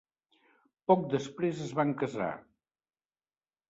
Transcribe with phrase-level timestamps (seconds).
[0.93, 2.35] Poc després es van casar.